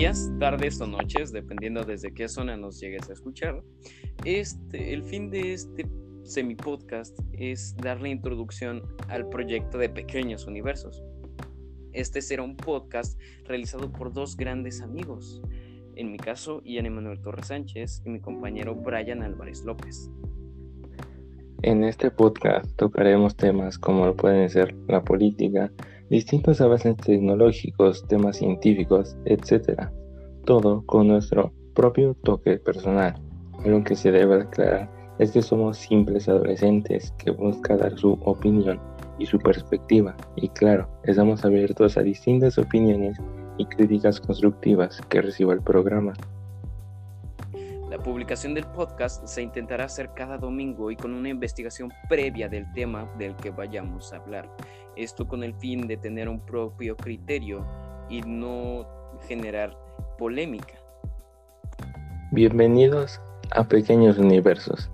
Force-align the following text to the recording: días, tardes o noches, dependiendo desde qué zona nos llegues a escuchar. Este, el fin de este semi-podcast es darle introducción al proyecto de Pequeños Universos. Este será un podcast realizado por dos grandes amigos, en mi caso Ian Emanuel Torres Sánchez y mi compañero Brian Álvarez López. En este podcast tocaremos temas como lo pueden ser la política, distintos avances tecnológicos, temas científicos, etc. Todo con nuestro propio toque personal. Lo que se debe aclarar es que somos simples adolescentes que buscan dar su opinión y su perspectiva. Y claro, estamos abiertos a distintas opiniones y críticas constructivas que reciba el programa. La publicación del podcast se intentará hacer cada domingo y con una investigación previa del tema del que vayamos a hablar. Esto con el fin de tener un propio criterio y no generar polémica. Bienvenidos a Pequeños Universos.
días, 0.00 0.32
tardes 0.38 0.80
o 0.80 0.86
noches, 0.86 1.30
dependiendo 1.30 1.84
desde 1.84 2.14
qué 2.14 2.26
zona 2.26 2.56
nos 2.56 2.80
llegues 2.80 3.10
a 3.10 3.12
escuchar. 3.12 3.62
Este, 4.24 4.94
el 4.94 5.02
fin 5.02 5.28
de 5.28 5.52
este 5.52 5.86
semi-podcast 6.22 7.18
es 7.34 7.76
darle 7.76 8.08
introducción 8.08 8.82
al 9.08 9.28
proyecto 9.28 9.76
de 9.76 9.90
Pequeños 9.90 10.46
Universos. 10.46 11.04
Este 11.92 12.22
será 12.22 12.42
un 12.42 12.56
podcast 12.56 13.20
realizado 13.44 13.92
por 13.92 14.10
dos 14.10 14.38
grandes 14.38 14.80
amigos, 14.80 15.42
en 15.96 16.12
mi 16.12 16.16
caso 16.16 16.62
Ian 16.64 16.86
Emanuel 16.86 17.20
Torres 17.20 17.48
Sánchez 17.48 18.00
y 18.06 18.08
mi 18.08 18.20
compañero 18.20 18.74
Brian 18.74 19.22
Álvarez 19.22 19.66
López. 19.66 20.10
En 21.60 21.84
este 21.84 22.10
podcast 22.10 22.74
tocaremos 22.76 23.36
temas 23.36 23.76
como 23.76 24.06
lo 24.06 24.16
pueden 24.16 24.48
ser 24.48 24.74
la 24.88 25.04
política, 25.04 25.70
distintos 26.08 26.60
avances 26.62 26.96
tecnológicos, 26.96 28.06
temas 28.08 28.38
científicos, 28.38 29.16
etc. 29.26 29.90
Todo 30.44 30.82
con 30.86 31.08
nuestro 31.08 31.52
propio 31.74 32.14
toque 32.24 32.58
personal. 32.58 33.14
Lo 33.64 33.84
que 33.84 33.94
se 33.94 34.10
debe 34.10 34.42
aclarar 34.42 34.90
es 35.18 35.32
que 35.32 35.42
somos 35.42 35.76
simples 35.76 36.28
adolescentes 36.28 37.12
que 37.18 37.30
buscan 37.30 37.78
dar 37.78 37.98
su 37.98 38.12
opinión 38.24 38.80
y 39.18 39.26
su 39.26 39.38
perspectiva. 39.38 40.16
Y 40.36 40.48
claro, 40.48 40.88
estamos 41.04 41.44
abiertos 41.44 41.96
a 41.98 42.02
distintas 42.02 42.56
opiniones 42.56 43.18
y 43.58 43.66
críticas 43.66 44.18
constructivas 44.18 45.00
que 45.10 45.20
reciba 45.20 45.52
el 45.52 45.60
programa. 45.60 46.14
La 47.90 47.98
publicación 47.98 48.54
del 48.54 48.64
podcast 48.64 49.26
se 49.26 49.42
intentará 49.42 49.84
hacer 49.84 50.10
cada 50.14 50.38
domingo 50.38 50.90
y 50.90 50.96
con 50.96 51.12
una 51.12 51.28
investigación 51.28 51.92
previa 52.08 52.48
del 52.48 52.72
tema 52.72 53.12
del 53.18 53.36
que 53.36 53.50
vayamos 53.50 54.12
a 54.12 54.16
hablar. 54.16 54.50
Esto 54.96 55.28
con 55.28 55.44
el 55.44 55.54
fin 55.54 55.86
de 55.86 55.98
tener 55.98 56.28
un 56.28 56.40
propio 56.40 56.96
criterio 56.96 57.66
y 58.08 58.22
no 58.22 58.86
generar 59.28 59.76
polémica. 60.18 60.74
Bienvenidos 62.32 63.20
a 63.50 63.64
Pequeños 63.64 64.18
Universos. 64.18 64.90